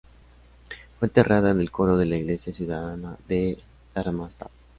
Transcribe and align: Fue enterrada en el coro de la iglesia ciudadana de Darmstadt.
Fue 0.97 1.09
enterrada 1.09 1.51
en 1.51 1.59
el 1.61 1.69
coro 1.69 1.95
de 1.95 2.07
la 2.07 2.17
iglesia 2.17 2.51
ciudadana 2.51 3.17
de 3.27 3.59
Darmstadt. 3.93 4.49